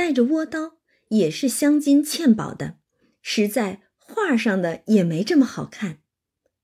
[0.00, 2.78] 带着倭刀，也是镶金嵌宝的，
[3.20, 5.98] 实在画上的也没这么好看。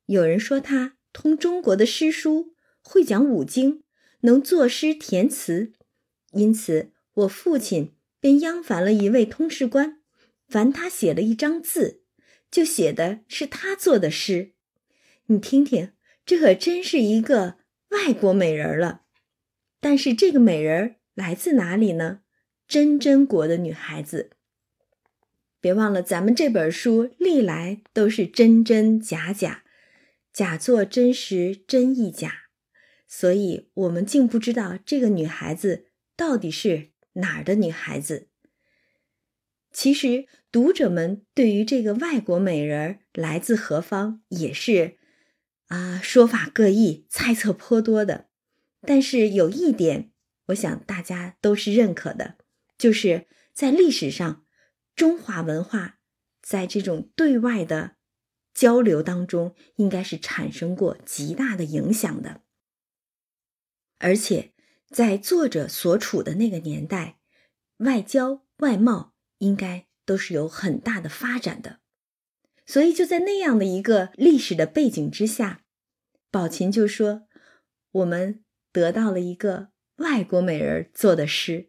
[0.07, 0.96] 有人说他。
[1.12, 3.83] 通中国的诗书，会讲五经，
[4.20, 5.75] 能作诗填词，
[6.33, 10.01] 因此我父亲便央烦了一位通事官，
[10.49, 12.03] 烦他写了一张字，
[12.51, 14.55] 就写的是他做的诗。
[15.27, 15.92] 你听听，
[16.25, 17.59] 这可真是一个
[17.90, 19.03] 外国美人了。
[19.79, 22.20] 但是这个美人来自哪里呢？
[22.66, 24.31] 真真国的女孩子。
[25.61, 29.64] 别忘了，咱们这本书历来都是真真假假。
[30.33, 32.42] 假作真实，真亦假，
[33.09, 38.29] 所以我们竟不知道这个女孩子到底是哪儿的女孩子。
[39.72, 44.98] 其实，读者们对于这个外国美人来自何方也是
[45.68, 48.29] 啊，说法各异，猜测颇多的。
[48.83, 50.11] 但是有一点，
[50.48, 52.36] 我想大家都是认可的，
[52.79, 54.45] 就是在历史上，
[54.95, 55.99] 中华文化
[56.43, 57.97] 在这种对外的。
[58.55, 62.41] 交流当中应该是产生过极大的影响的，
[63.99, 64.55] 而且
[64.89, 67.18] 在作者所处的那个年代，
[67.81, 71.81] 外交外贸应该都是有很大的发展的，
[72.64, 75.62] 所以就在那样的一个历史的背景之下，
[76.31, 77.29] 宝琴就说
[77.93, 81.68] ：“我们得到了一个外国美人做的诗。”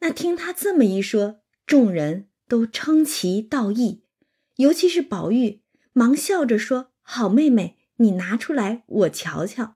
[0.00, 4.02] 那听他这么一说，众人都称其道义，
[4.56, 5.62] 尤其是宝玉。
[5.92, 9.74] 忙笑着说：“好妹妹，你拿出来我瞧瞧。”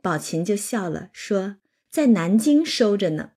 [0.00, 1.56] 宝琴就笑了，说
[1.90, 3.32] ：“在南京收着呢。”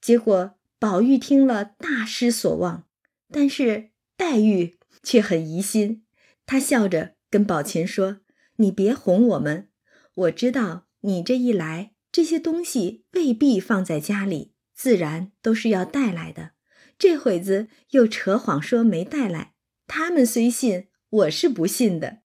[0.00, 2.88] 结果宝玉听了大失所望，
[3.30, 6.04] 但是黛玉 却很疑心，
[6.44, 8.20] 她笑着跟宝琴说
[8.56, 9.68] ：“你别哄我们，
[10.14, 16.52] 我知道你这一来，这些东西未必放在家里，自然都是要带来的。
[16.98, 19.54] 这会子又扯谎说没带来，
[19.86, 22.22] 他们虽信，我是不信的。”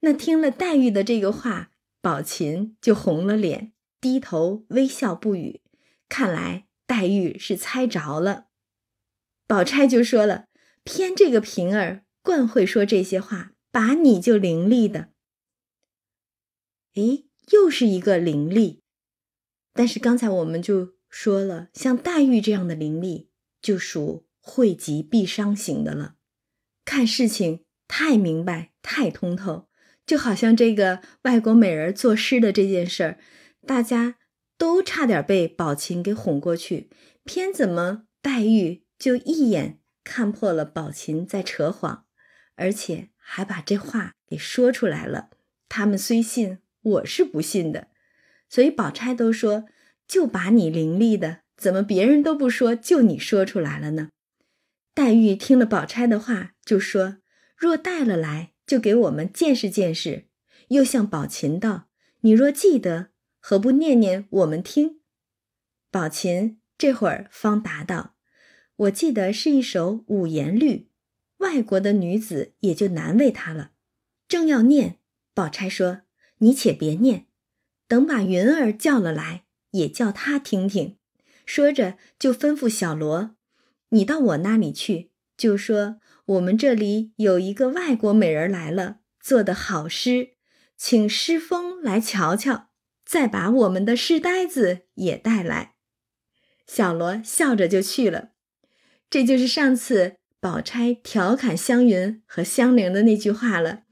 [0.00, 5.62] 那听了黛玉的这个话，宝琴就红了脸，低头微笑不语。
[6.08, 8.46] 看来黛玉是猜着了。
[9.46, 10.46] 宝钗就说了
[10.84, 15.08] ：“偏这个平儿惯会说这些话，把你就伶俐的。”
[16.94, 18.80] 诶，又是一个伶俐。
[19.72, 23.26] 但是刚才我们就说了，像黛玉这样的伶俐，
[23.60, 26.16] 就属惠及避伤型的了，
[26.84, 29.68] 看事情太明白、太通透。
[30.06, 33.18] 就好像这个外国美人作诗的这件事儿，
[33.66, 34.16] 大家
[34.56, 36.88] 都差点被宝琴给哄过去，
[37.24, 42.06] 偏怎么黛玉就一眼看破了宝琴在扯谎，
[42.54, 45.28] 而且还把这话给说出来了。
[45.68, 47.88] 他们虽信，我是不信的。
[48.48, 49.66] 所以宝钗都说，
[50.08, 54.08] 就把你伶俐的，怎么别人都不说，就你说出来了呢？
[54.94, 57.18] 黛玉听了宝钗的话，就说：
[57.56, 58.54] 若带了来。
[58.68, 60.26] 就给我们见识见识，
[60.68, 61.88] 又向宝琴道
[62.20, 65.00] ：“你若记得，何不念念我们听？”
[65.90, 68.14] 宝琴这会儿方答道
[68.76, 70.90] ：“我记得是一首五言律，
[71.38, 73.70] 外国的女子也就难为她了。”
[74.28, 74.98] 正要念，
[75.32, 76.02] 宝钗说
[76.40, 77.24] ：“你且别念，
[77.86, 80.96] 等把云儿叫了来，也叫他听听。”
[81.46, 83.36] 说着就吩咐小罗
[83.90, 90.32] ：“你到我那里去，就说。”我们这里有一个外国美人来了，做的好诗，
[90.76, 92.68] 请诗风来瞧瞧，
[93.02, 95.76] 再把我们的诗呆子也带来。
[96.66, 98.32] 小罗笑着就去了。
[99.08, 103.84] 这就是上次宝钗调侃湘云和香菱的那句话了。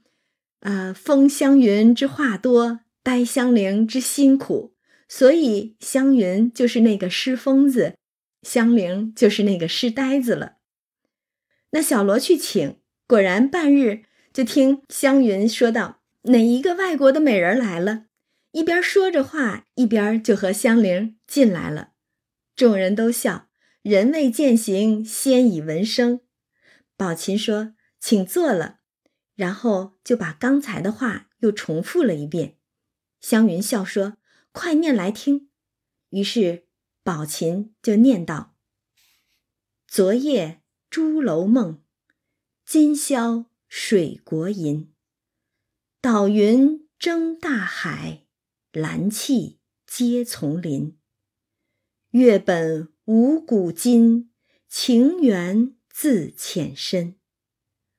[0.59, 4.75] 啊，风湘云之话多，呆香菱之心苦。
[5.07, 7.95] 所以湘云就是那个诗疯子，
[8.41, 10.57] 香菱就是那个诗呆子了。
[11.71, 12.77] 那小罗去请，
[13.07, 14.03] 果然半日
[14.33, 18.05] 就听湘云说道：“哪一个外国的美人来了？”
[18.51, 21.91] 一边说着话，一边就和香菱进来了。
[22.55, 23.49] 众人都笑，
[23.81, 26.21] 人未见形，先已闻声。
[26.95, 28.79] 宝琴说：“请坐了。”
[29.35, 32.55] 然后就把刚才的话又重复了一遍。
[33.21, 34.17] 湘云笑说
[34.51, 35.49] ：“快念来听。”
[36.09, 36.67] 于是
[37.03, 38.55] 宝琴就念道
[39.87, 41.83] ：“昨夜。”朱楼梦，
[42.65, 44.93] 今宵水国吟。
[45.99, 48.25] 岛云争大海，
[48.71, 50.97] 蓝气接丛林。
[52.11, 54.31] 月本无古今，
[54.69, 57.19] 情缘自浅深。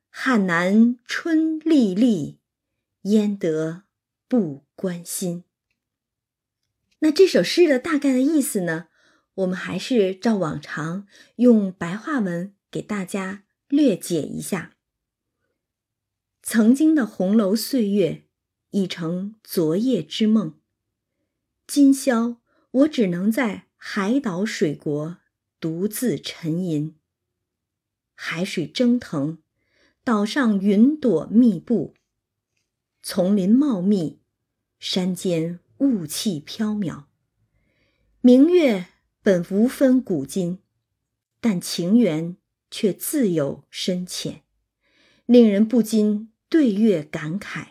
[0.08, 2.40] 汉南春历历，
[3.02, 3.84] 焉得
[4.26, 5.44] 不关心？
[7.00, 8.88] 那这首诗的大概的意思呢？
[9.34, 12.54] 我们还是照往常用白话文。
[12.70, 14.76] 给大家略解一下：
[16.42, 18.26] 曾经的红楼岁月
[18.72, 20.60] 已成昨夜之梦，
[21.66, 25.16] 今宵我只能在海岛水国
[25.58, 26.94] 独自沉吟。
[28.14, 29.38] 海水蒸腾，
[30.04, 31.94] 岛上云朵密布，
[33.02, 34.20] 丛林茂密，
[34.78, 37.04] 山间雾气飘渺。
[38.20, 38.86] 明月
[39.22, 40.58] 本无分古今，
[41.40, 42.36] 但情缘。
[42.70, 44.42] 却自有深浅，
[45.24, 47.68] 令人不禁对月感慨。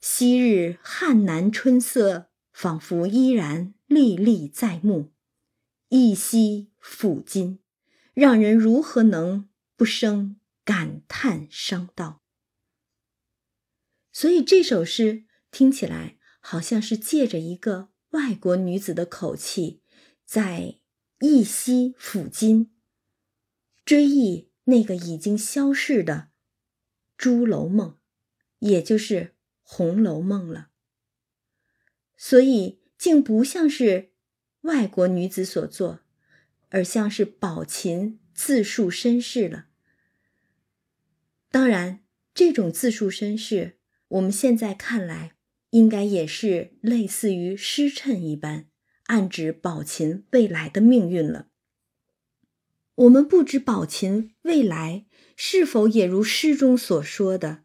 [0.00, 5.12] 昔日汉南春色，仿佛依然历历在目，
[5.90, 7.58] 一夕抚今，
[8.14, 12.20] 让人如何能不生感叹伤悼？
[14.10, 19.80] 所以这首诗听起来好像是借着一个外国女子的口气，
[20.26, 20.80] 在
[21.20, 22.70] 一夕抚今。
[23.84, 26.14] 追忆那个已经消逝的
[27.16, 27.90] 《朱楼梦》，
[28.58, 29.14] 也就是
[29.62, 30.70] 《红楼梦》了。
[32.16, 34.12] 所以，竟不像是
[34.62, 36.00] 外国女子所作，
[36.68, 39.66] 而像是宝琴自述身世了。
[41.50, 43.78] 当然，这种自述身世，
[44.08, 45.31] 我们现在看来，
[45.72, 48.68] 应该也是类似于诗谶一般，
[49.04, 51.48] 暗指宝琴未来的命运了。
[52.94, 57.64] 我们不知宝琴未来是否也如诗中所说的，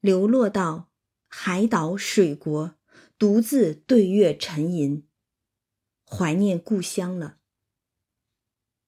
[0.00, 0.90] 流落到
[1.28, 2.74] 海岛水国，
[3.16, 5.06] 独自对月沉吟，
[6.04, 7.38] 怀念故乡了。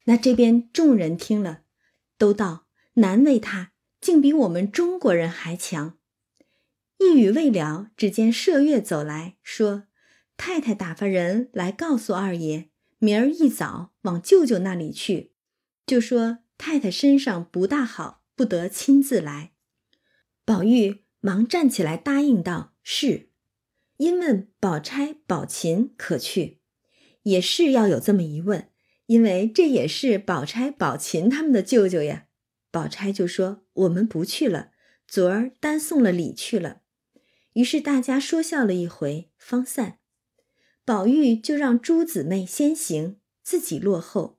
[0.07, 1.63] 那这边众人听了，
[2.19, 5.99] 都道难为他，竟比我们中国人还强。
[6.99, 9.85] 一语未了，只见麝月走来说
[10.37, 15.33] ：“太太打发人来告诉二爷，明儿一早往舅舅那里去，
[15.87, 19.53] 就说太太身上不大好，不得亲自来。”
[20.45, 23.31] 宝玉忙站起来答应道：“是。”
[23.99, 26.61] 因问宝钗、宝琴可去，
[27.23, 28.69] 也是要有这么一问，
[29.07, 32.27] 因为这也是宝钗、宝琴他们的舅舅呀。
[32.71, 34.73] 宝钗就说：“我们不去了，
[35.09, 36.83] 昨儿单送了礼去了。”
[37.57, 39.99] 于是大家说笑了一回，方散。
[40.85, 44.39] 宝玉就让诸姊妹先行，自己落后。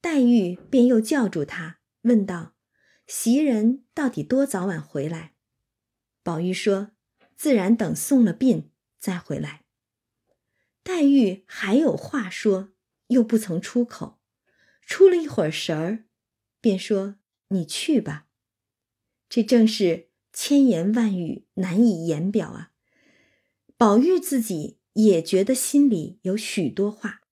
[0.00, 2.56] 黛玉便又叫住他，问道
[3.06, 5.34] ：“袭人到底多早晚回来？”
[6.24, 6.90] 宝玉说
[7.38, 9.62] ：“自然等送了殡再回来。”
[10.82, 12.72] 黛玉还有话说，
[13.06, 14.18] 又不曾出口。
[14.84, 16.06] 出了一会儿神儿，
[16.60, 17.14] 便说
[17.48, 18.26] ：“你去吧。”
[19.30, 20.08] 这正是。
[20.32, 22.72] 千言万语难以言表啊！
[23.76, 27.22] 宝玉自己也觉得心里有许多话，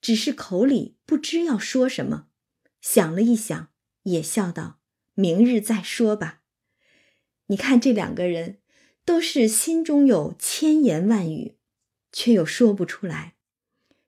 [0.00, 2.28] 只是口里不知要说什么。
[2.80, 3.70] 想了一想，
[4.02, 4.80] 也笑道
[5.14, 6.42] ：“明日再说吧。”
[7.46, 8.60] 你看这两个人，
[9.04, 11.56] 都是心中有千言万语，
[12.12, 13.36] 却又说不出来，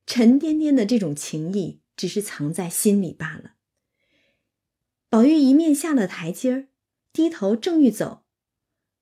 [0.07, 3.55] 沉甸甸的这种情意，只是藏在心里罢了。
[5.09, 6.69] 宝玉一面下了台阶儿，
[7.13, 8.24] 低头正欲走。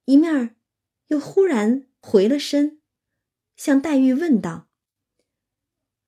[0.05, 0.57] 一面，
[1.07, 2.81] 又忽然回了身，
[3.57, 4.69] 向黛玉问道：“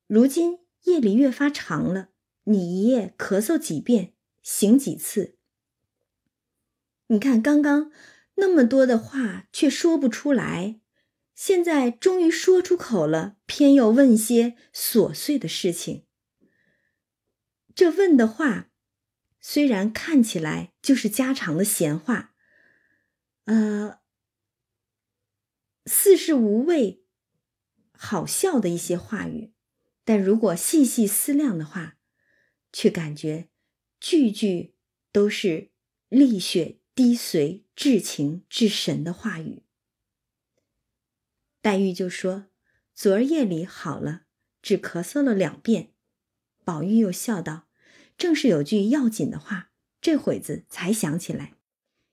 [0.09, 2.09] 如今夜里越发长了，
[2.45, 5.37] 你一夜咳嗽几遍，醒几次？
[7.07, 7.93] 你看刚刚
[8.35, 10.81] 那么多的话却说不出来，
[11.37, 16.05] 现在终于说出口了，偏又问些琐碎的事情。
[17.77, 18.71] 这问的话，
[19.41, 22.33] 虽然看起来就是家常的闲话。”
[23.45, 24.01] 呃，
[25.85, 27.05] 似是无味、
[27.93, 29.53] 好笑的一些话语，
[30.03, 31.99] 但如果细细思量的话，
[32.73, 33.51] 却感觉
[34.01, 34.75] 句句
[35.13, 35.71] 都是
[36.09, 39.65] 沥血滴髓、至情至神的话语。
[41.61, 42.47] 黛玉就说
[42.97, 44.23] ：“昨儿夜里好了，
[44.63, 45.93] 只咳嗽了两遍。”
[46.65, 47.69] 宝玉又笑道
[48.17, 49.71] ：“正是有句要紧的话，
[50.01, 51.53] 这会子才想起来。”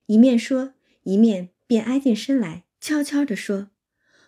[0.08, 0.74] 一面说。
[1.04, 3.72] 一面便挨近身来，悄悄地说：“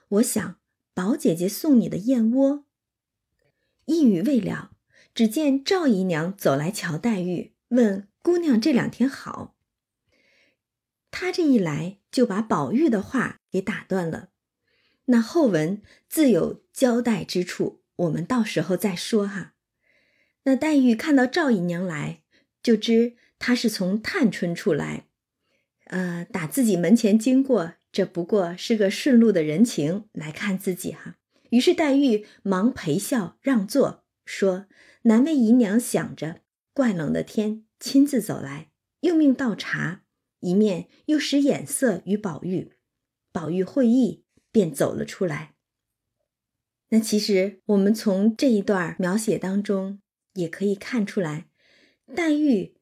[0.09, 0.59] 我想
[0.93, 2.65] 宝姐姐送你的燕窝。”
[3.85, 4.71] 一语未了，
[5.13, 9.55] 只见赵姨娘走来瞧黛玉，问姑娘这两天好。
[11.11, 14.29] 她这一来，就把宝玉的话给打断了。
[15.05, 19.53] 那后文自有交代之处，我们到时候再说哈。
[20.43, 22.23] 那黛玉看到赵姨娘来，
[22.63, 25.07] 就知她是从探春处来。
[25.93, 31.17] 呃，打自己门前经过，这不过是个顺路的人情来看自己哈。
[31.51, 34.65] 于是黛玉忙陪笑让座，说
[35.03, 36.41] ：“难为姨娘想着，
[36.73, 38.71] 怪冷的天亲自走来，
[39.01, 40.01] 又命倒茶，
[40.39, 42.71] 一面又使眼色与宝玉。
[43.31, 45.53] 宝玉会意，便走了出来。
[46.89, 49.99] 那其实我们从这一段描写当中
[50.33, 51.45] 也可以看出来，
[52.15, 52.77] 黛玉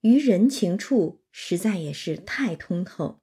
[0.00, 3.20] 于人情处。”实在也是太通透，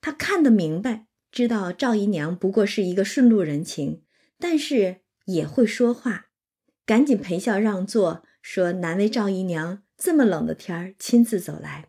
[0.00, 4.04] 他看得明白，知道赵姨娘不过是一个顺路人情，
[4.38, 6.26] 但是也会说话，
[6.86, 11.88] 赶紧陪笑让座，说难为赵姨娘这么冷的天儿亲自走来，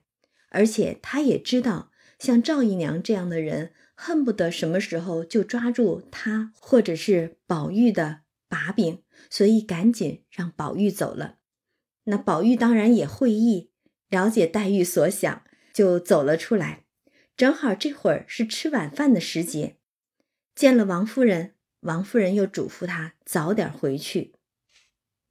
[0.50, 11.38] 而且他也知道像赵姨娘这样的人，恨不得什么时候就抓住他或者是宝玉的把柄，所以赶紧让宝玉走了。
[12.06, 13.70] 那宝玉当然也会意。
[14.14, 15.44] 了解黛玉所想，
[15.74, 16.84] 就走了出来。
[17.36, 19.78] 正好这会儿是吃晚饭的时节，
[20.54, 24.36] 见了王夫人，王夫人又嘱咐她早点回去。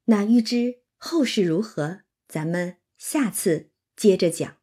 [0.06, 4.56] 那预知后事如何，咱们下次接着讲。